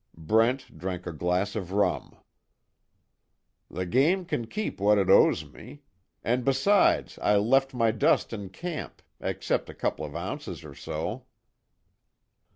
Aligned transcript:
Brent 0.17 0.79
drank 0.79 1.05
a 1.05 1.13
glass 1.13 1.55
of 1.55 1.73
rum: 1.73 2.17
"The 3.69 3.85
game 3.85 4.25
can 4.25 4.47
keep 4.47 4.79
what 4.81 4.97
it 4.97 5.11
owes 5.11 5.45
me. 5.45 5.83
And 6.23 6.43
besides 6.43 7.19
I 7.19 7.35
left 7.35 7.75
my 7.75 7.91
dust 7.91 8.33
in 8.33 8.49
camp 8.49 9.03
except 9.19 9.69
a 9.69 9.75
couple 9.75 10.03
of 10.03 10.15
ounces, 10.15 10.63
or 10.65 10.73
so." 10.73 11.25